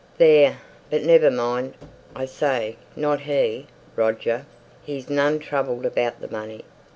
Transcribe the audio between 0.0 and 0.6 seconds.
"There!